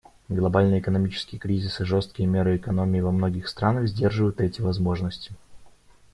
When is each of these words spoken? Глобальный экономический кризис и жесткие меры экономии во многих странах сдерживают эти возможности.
Глобальный 0.29 0.79
экономический 0.79 1.37
кризис 1.37 1.79
и 1.79 1.83
жесткие 1.83 2.27
меры 2.27 2.57
экономии 2.57 3.01
во 3.01 3.11
многих 3.11 3.47
странах 3.47 3.85
сдерживают 3.87 4.41
эти 4.41 4.59
возможности. 4.59 5.31